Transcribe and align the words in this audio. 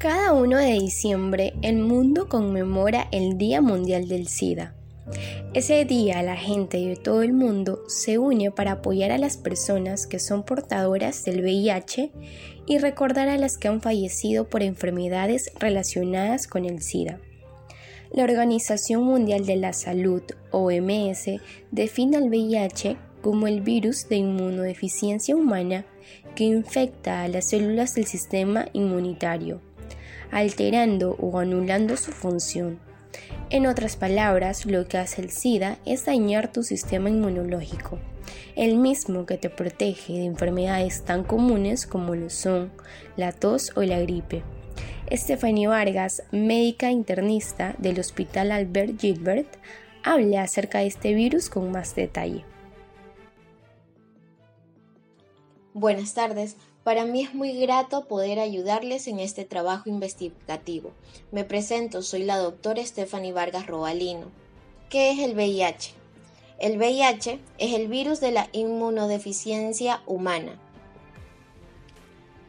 Cada 0.00 0.32
1 0.32 0.56
de 0.56 0.72
diciembre 0.80 1.52
el 1.60 1.76
mundo 1.76 2.26
conmemora 2.26 3.08
el 3.12 3.36
Día 3.36 3.60
Mundial 3.60 4.08
del 4.08 4.28
SIDA. 4.28 4.74
Ese 5.52 5.84
día 5.84 6.22
la 6.22 6.36
gente 6.36 6.78
de 6.78 6.96
todo 6.96 7.20
el 7.20 7.34
mundo 7.34 7.82
se 7.86 8.16
une 8.16 8.50
para 8.50 8.72
apoyar 8.72 9.10
a 9.10 9.18
las 9.18 9.36
personas 9.36 10.06
que 10.06 10.18
son 10.18 10.42
portadoras 10.42 11.22
del 11.26 11.42
VIH 11.42 12.12
y 12.64 12.78
recordar 12.78 13.28
a 13.28 13.36
las 13.36 13.58
que 13.58 13.68
han 13.68 13.82
fallecido 13.82 14.48
por 14.48 14.62
enfermedades 14.62 15.52
relacionadas 15.60 16.46
con 16.46 16.64
el 16.64 16.80
SIDA. 16.80 17.20
La 18.10 18.24
Organización 18.24 19.02
Mundial 19.02 19.44
de 19.44 19.56
la 19.56 19.74
Salud, 19.74 20.22
OMS, 20.50 21.26
define 21.72 22.16
al 22.16 22.30
VIH 22.30 22.96
como 23.20 23.48
el 23.48 23.60
virus 23.60 24.08
de 24.08 24.16
inmunodeficiencia 24.16 25.36
humana 25.36 25.84
que 26.34 26.44
infecta 26.44 27.22
a 27.22 27.28
las 27.28 27.50
células 27.50 27.94
del 27.94 28.06
sistema 28.06 28.64
inmunitario 28.72 29.60
alterando 30.30 31.16
o 31.18 31.38
anulando 31.38 31.96
su 31.96 32.12
función. 32.12 32.78
En 33.50 33.66
otras 33.66 33.96
palabras, 33.96 34.64
lo 34.66 34.86
que 34.86 34.98
hace 34.98 35.22
el 35.22 35.30
SIDA 35.30 35.78
es 35.84 36.04
dañar 36.04 36.52
tu 36.52 36.62
sistema 36.62 37.10
inmunológico, 37.10 37.98
el 38.54 38.76
mismo 38.76 39.26
que 39.26 39.38
te 39.38 39.50
protege 39.50 40.12
de 40.12 40.24
enfermedades 40.24 41.02
tan 41.02 41.24
comunes 41.24 41.86
como 41.86 42.14
lo 42.14 42.30
son 42.30 42.70
la 43.16 43.32
tos 43.32 43.72
o 43.74 43.82
la 43.82 43.98
gripe. 44.00 44.42
Stephanie 45.10 45.66
Vargas, 45.66 46.22
médica 46.30 46.90
internista 46.90 47.74
del 47.78 47.98
Hospital 47.98 48.52
Albert 48.52 49.00
Gilbert, 49.00 49.56
habla 50.04 50.42
acerca 50.42 50.78
de 50.78 50.86
este 50.86 51.14
virus 51.14 51.50
con 51.50 51.72
más 51.72 51.96
detalle. 51.96 52.44
Buenas 55.74 56.14
tardes. 56.14 56.56
Para 56.82 57.04
mí 57.04 57.22
es 57.22 57.32
muy 57.32 57.52
grato 57.52 58.06
poder 58.06 58.40
ayudarles 58.40 59.06
en 59.06 59.20
este 59.20 59.44
trabajo 59.44 59.88
investigativo. 59.88 60.90
Me 61.30 61.44
presento, 61.44 62.02
soy 62.02 62.24
la 62.24 62.38
doctora 62.38 62.84
Stephanie 62.84 63.32
Vargas 63.32 63.68
Robalino. 63.68 64.32
¿Qué 64.88 65.12
es 65.12 65.20
el 65.20 65.36
VIH? 65.36 65.94
El 66.58 66.76
VIH 66.76 67.38
es 67.58 67.74
el 67.74 67.86
virus 67.86 68.18
de 68.18 68.32
la 68.32 68.48
inmunodeficiencia 68.50 70.02
humana. 70.06 70.58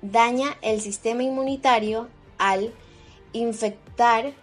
Daña 0.01 0.57
el 0.63 0.81
sistema 0.81 1.21
inmunitario 1.21 2.09
al 2.39 2.73
infectar 3.33 4.33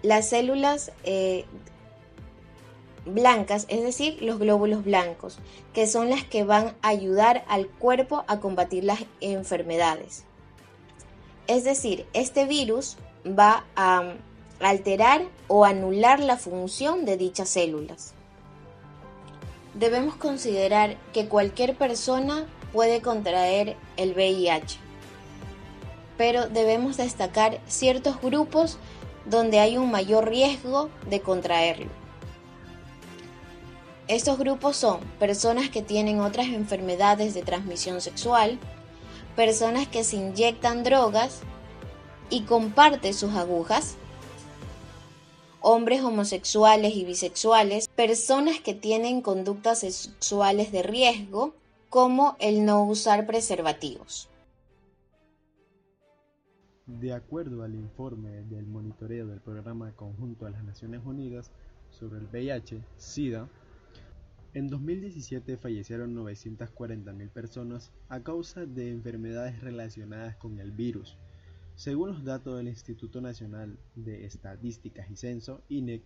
las 0.00 0.30
células 0.30 0.90
eh, 1.04 1.44
blancas, 3.04 3.66
es 3.68 3.82
decir, 3.82 4.22
los 4.22 4.38
glóbulos 4.38 4.84
blancos, 4.84 5.38
que 5.72 5.86
son 5.86 6.10
las 6.10 6.24
que 6.24 6.44
van 6.44 6.74
a 6.82 6.88
ayudar 6.88 7.44
al 7.48 7.66
cuerpo 7.66 8.24
a 8.28 8.40
combatir 8.40 8.84
las 8.84 9.00
enfermedades. 9.20 10.24
Es 11.46 11.64
decir, 11.64 12.06
este 12.12 12.46
virus 12.46 12.96
va 13.26 13.64
a 13.76 14.14
alterar 14.60 15.22
o 15.48 15.64
anular 15.64 16.20
la 16.20 16.36
función 16.36 17.04
de 17.04 17.16
dichas 17.16 17.48
células. 17.48 18.14
Debemos 19.74 20.14
considerar 20.16 20.96
que 21.12 21.28
cualquier 21.28 21.76
persona 21.76 22.46
puede 22.72 23.00
contraer 23.00 23.76
el 23.96 24.12
VIH, 24.12 24.78
pero 26.16 26.48
debemos 26.48 26.96
destacar 26.96 27.58
ciertos 27.66 28.20
grupos 28.20 28.78
donde 29.24 29.60
hay 29.60 29.78
un 29.78 29.90
mayor 29.90 30.28
riesgo 30.28 30.90
de 31.08 31.20
contraerlo. 31.20 32.01
Estos 34.08 34.38
grupos 34.38 34.76
son 34.76 35.00
personas 35.18 35.70
que 35.70 35.80
tienen 35.80 36.20
otras 36.20 36.48
enfermedades 36.48 37.34
de 37.34 37.42
transmisión 37.42 38.00
sexual, 38.00 38.58
personas 39.36 39.86
que 39.86 40.02
se 40.02 40.16
inyectan 40.16 40.82
drogas 40.82 41.40
y 42.28 42.42
comparten 42.42 43.14
sus 43.14 43.32
agujas, 43.34 43.96
hombres 45.60 46.02
homosexuales 46.02 46.96
y 46.96 47.04
bisexuales, 47.04 47.88
personas 47.88 48.60
que 48.60 48.74
tienen 48.74 49.22
conductas 49.22 49.80
sexuales 49.80 50.72
de 50.72 50.82
riesgo, 50.82 51.54
como 51.88 52.36
el 52.40 52.64
no 52.64 52.84
usar 52.84 53.26
preservativos. 53.26 54.28
De 56.86 57.12
acuerdo 57.12 57.62
al 57.62 57.74
informe 57.74 58.42
del 58.42 58.66
monitoreo 58.66 59.26
del 59.26 59.40
Programa 59.40 59.92
Conjunto 59.94 60.46
de 60.46 60.50
las 60.50 60.64
Naciones 60.64 61.02
Unidas 61.04 61.50
sobre 61.90 62.18
el 62.18 62.26
VIH, 62.26 62.82
SIDA, 62.96 63.48
en 64.54 64.68
2017 64.68 65.56
fallecieron 65.56 66.14
940.000 66.14 67.30
personas 67.30 67.90
a 68.08 68.22
causa 68.22 68.66
de 68.66 68.90
enfermedades 68.90 69.58
relacionadas 69.60 70.36
con 70.36 70.58
el 70.58 70.72
virus. 70.72 71.16
Según 71.74 72.10
los 72.10 72.22
datos 72.22 72.58
del 72.58 72.68
Instituto 72.68 73.22
Nacional 73.22 73.78
de 73.94 74.26
Estadísticas 74.26 75.10
y 75.10 75.16
Censo, 75.16 75.64
INEC, 75.68 76.04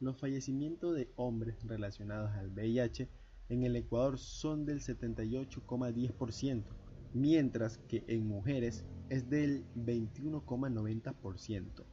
los 0.00 0.18
fallecimientos 0.18 0.96
de 0.96 1.12
hombres 1.14 1.54
relacionados 1.64 2.32
al 2.32 2.50
VIH 2.50 3.08
en 3.48 3.62
el 3.62 3.76
Ecuador 3.76 4.18
son 4.18 4.66
del 4.66 4.80
78,10%, 4.80 6.64
mientras 7.12 7.78
que 7.78 8.02
en 8.08 8.26
mujeres 8.26 8.84
es 9.08 9.30
del 9.30 9.64
21,90%. 9.76 11.84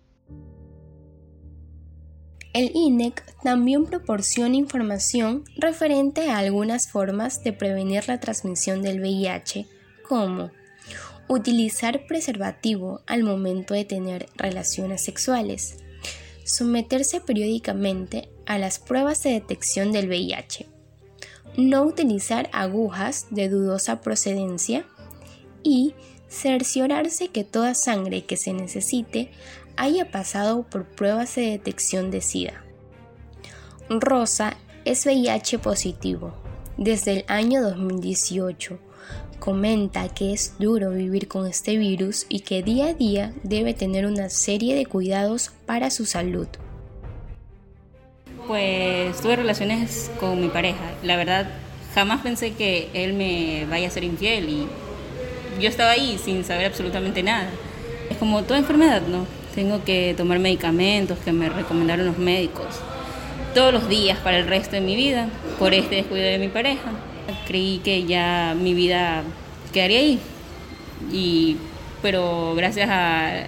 El 2.54 2.72
INEC 2.74 3.24
también 3.44 3.86
proporciona 3.86 4.58
información 4.58 5.46
referente 5.56 6.30
a 6.30 6.38
algunas 6.38 6.90
formas 6.90 7.44
de 7.44 7.54
prevenir 7.54 8.10
la 8.10 8.20
transmisión 8.20 8.82
del 8.82 9.00
VIH, 9.00 9.68
como 10.08 10.52
utilizar 11.30 12.06
preservativo 12.08 13.02
al 13.08 13.24
momento 13.24 13.74
de 13.74 13.86
tener 13.86 14.28
relaciones 14.36 15.02
sexuales, 15.02 15.78
someterse 16.44 17.22
periódicamente 17.22 18.28
a 18.46 18.58
las 18.58 18.80
pruebas 18.80 19.24
de 19.24 19.32
detección 19.32 19.94
del 19.94 20.10
VIH, 20.10 20.68
no 21.56 21.84
utilizar 21.84 22.50
agujas 22.52 23.28
de 23.30 23.48
dudosa 23.48 24.02
procedencia 24.02 24.86
y 25.64 25.94
cerciorarse 26.28 27.30
que 27.30 27.44
toda 27.44 27.76
sangre 27.76 28.24
que 28.26 28.36
se 28.38 28.54
necesite 28.54 29.32
haya 29.78 30.12
pasado 30.12 30.64
por 30.64 30.86
pruebas 30.86 31.36
de 31.36 31.44
detección 31.44 32.12
de 32.12 32.22
SIDA. 32.22 32.64
Rosa 33.90 34.56
es 34.86 35.06
VIH 35.06 35.60
positivo 35.60 36.34
desde 36.78 37.12
el 37.12 37.26
año 37.28 37.62
2018. 37.62 38.80
Comenta 39.40 40.08
que 40.10 40.34
es 40.34 40.56
duro 40.60 40.92
vivir 40.92 41.28
con 41.28 41.48
este 41.48 41.78
virus 41.78 42.26
y 42.30 42.42
que 42.42 42.64
día 42.64 42.88
a 42.88 42.94
día 42.94 43.34
debe 43.44 43.74
tener 43.74 44.06
una 44.06 44.30
serie 44.30 44.76
de 44.76 44.86
cuidados 44.86 45.52
para 45.66 45.90
su 45.92 46.06
salud. 46.06 46.48
Pues 48.48 49.20
tuve 49.22 49.36
relaciones 49.36 50.12
con 50.20 50.40
mi 50.40 50.50
pareja. 50.50 50.94
La 51.04 51.18
verdad, 51.18 51.50
jamás 51.94 52.22
pensé 52.22 52.54
que 52.54 52.90
él 52.94 53.14
me 53.14 53.66
vaya 53.70 53.88
a 53.88 53.92
ser 53.92 54.04
infiel 54.04 54.50
y 54.50 54.68
yo 55.60 55.70
estaba 55.70 55.92
ahí 55.92 56.20
sin 56.24 56.44
saber 56.44 56.68
absolutamente 56.68 57.24
nada. 57.24 57.50
Es 58.10 58.18
como 58.18 58.44
toda 58.44 58.60
enfermedad, 58.60 59.02
¿no? 59.08 59.26
Tengo 59.56 59.84
que 59.84 60.14
tomar 60.16 60.40
medicamentos 60.40 61.18
que 61.20 61.32
me 61.32 61.50
recomendaron 61.50 62.06
los 62.06 62.18
médicos 62.18 62.68
todos 63.54 63.74
los 63.74 63.90
días 63.90 64.18
para 64.20 64.38
el 64.40 64.48
resto 64.48 64.78
de 64.78 64.82
mi 64.82 64.96
vida 64.96 65.28
por 65.60 65.74
este 65.74 65.96
descuido 65.96 66.26
de 66.26 66.40
mi 66.40 66.48
pareja. 66.48 66.92
Creí 67.48 67.80
que 67.80 68.06
ya 68.06 68.56
mi 68.58 68.74
vida 68.74 69.24
quedaría 69.74 70.00
ahí. 70.00 70.20
Y, 71.12 71.58
pero 72.02 72.54
gracias 72.56 72.90
a, 72.90 73.48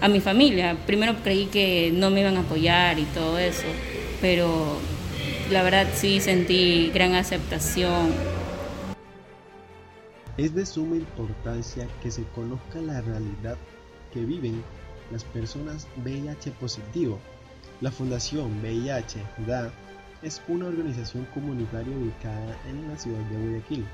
a 0.00 0.08
mi 0.08 0.20
familia, 0.20 0.76
primero 0.86 1.14
creí 1.22 1.46
que 1.46 1.92
no 1.94 2.10
me 2.10 2.20
iban 2.20 2.36
a 2.36 2.40
apoyar 2.40 2.98
y 2.98 3.04
todo 3.04 3.38
eso, 3.38 3.66
pero 4.20 4.78
la 5.50 5.62
verdad 5.62 5.86
sí 5.94 6.20
sentí 6.20 6.90
gran 6.94 7.14
aceptación. 7.14 8.12
Es 10.38 10.54
de 10.54 10.64
suma 10.64 10.96
importancia 10.96 11.86
que 12.02 12.10
se 12.10 12.24
conozca 12.34 12.80
la 12.80 13.00
realidad 13.02 13.58
que 14.12 14.20
viven 14.24 14.62
las 15.12 15.24
personas 15.24 15.86
VIH 16.02 16.50
positivo. 16.52 17.18
La 17.80 17.90
Fundación 17.90 18.60
VIH-DA 18.62 19.70
es 20.22 20.40
una 20.48 20.66
organización 20.66 21.26
comunitaria 21.34 21.96
ubicada 21.96 22.56
en 22.68 22.88
la 22.88 22.98
ciudad 22.98 23.20
de 23.30 23.36
Guayaquil. 23.36 23.84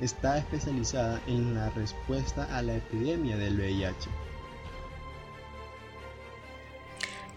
Está 0.00 0.38
especializada 0.38 1.20
en 1.26 1.54
la 1.54 1.70
respuesta 1.70 2.44
a 2.56 2.62
la 2.62 2.76
epidemia 2.76 3.36
del 3.36 3.56
VIH. 3.56 4.08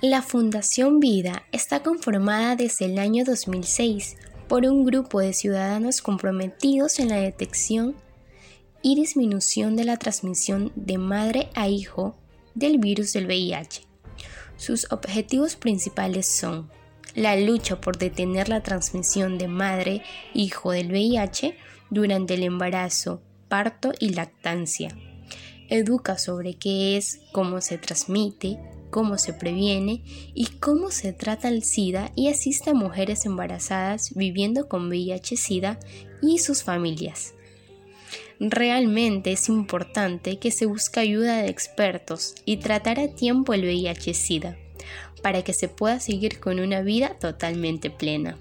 La 0.01 0.21
Fundación 0.21 0.99
Vida 0.99 1.43
está 1.51 1.81
conformada 1.81 2.55
desde 2.55 2.85
el 2.85 2.99
año 2.99 3.25
2006 3.25 4.15
por 4.47 4.63
un 4.65 4.85
grupo 4.85 5.19
de 5.19 5.33
ciudadanos 5.33 6.01
comprometidos 6.01 6.99
en 6.99 7.09
la 7.09 7.17
detección 7.17 7.95
y 8.83 8.95
disminución 8.95 9.75
de 9.75 9.85
la 9.85 9.97
transmisión 9.97 10.71
de 10.75 10.99
madre 10.99 11.49
a 11.55 11.67
hijo 11.67 12.15
del 12.57 12.79
virus 12.79 13.13
del 13.13 13.27
VIH. 13.27 13.83
Sus 14.57 14.91
objetivos 14.91 15.55
principales 15.55 16.25
son 16.25 16.69
la 17.13 17.35
lucha 17.35 17.79
por 17.79 17.97
detener 17.97 18.49
la 18.49 18.63
transmisión 18.63 19.37
de 19.37 19.47
madre-hijo 19.47 20.71
del 20.71 20.91
VIH 20.91 21.55
durante 21.91 22.33
el 22.33 22.43
embarazo, 22.43 23.21
parto 23.47 23.91
y 23.99 24.09
lactancia, 24.09 24.89
educa 25.69 26.17
sobre 26.17 26.55
qué 26.55 26.97
es, 26.97 27.21
cómo 27.31 27.61
se 27.61 27.77
transmite, 27.77 28.59
cómo 28.89 29.19
se 29.19 29.33
previene 29.33 30.03
y 30.33 30.45
cómo 30.59 30.89
se 30.89 31.13
trata 31.13 31.49
el 31.49 31.63
SIDA 31.63 32.11
y 32.15 32.29
asiste 32.29 32.71
a 32.71 32.73
mujeres 32.73 33.25
embarazadas 33.25 34.13
viviendo 34.15 34.67
con 34.67 34.87
VIH-SIDA 34.89 35.79
y 36.21 36.39
sus 36.39 36.63
familias. 36.63 37.35
Realmente 38.39 39.31
es 39.31 39.49
importante 39.49 40.37
que 40.37 40.51
se 40.51 40.67
busque 40.67 40.99
ayuda 40.99 41.41
de 41.41 41.49
expertos 41.49 42.35
y 42.45 42.57
tratar 42.57 42.99
a 42.99 43.07
tiempo 43.07 43.53
el 43.53 43.63
VIH-Sida 43.63 44.57
para 45.23 45.43
que 45.43 45.53
se 45.53 45.67
pueda 45.67 45.99
seguir 45.99 46.39
con 46.39 46.59
una 46.59 46.81
vida 46.81 47.17
totalmente 47.19 47.89
plena. 47.89 48.37